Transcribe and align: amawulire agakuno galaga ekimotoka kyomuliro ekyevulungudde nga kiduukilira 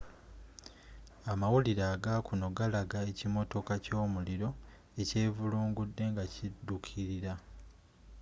amawulire 1.31 1.83
agakuno 1.95 2.45
galaga 2.57 2.97
ekimotoka 3.11 3.73
kyomuliro 3.83 4.49
ekyevulungudde 5.01 6.03
nga 6.11 6.23
kiduukilira 6.33 7.33